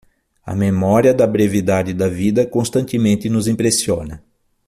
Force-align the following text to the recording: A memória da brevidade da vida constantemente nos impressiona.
A 0.45 0.55
memória 0.55 1.13
da 1.13 1.27
brevidade 1.27 1.93
da 1.93 2.09
vida 2.09 2.43
constantemente 2.43 3.29
nos 3.29 3.47
impressiona. 3.47 4.23